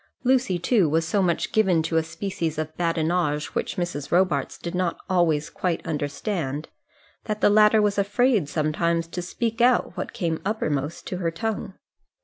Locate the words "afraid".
7.99-8.49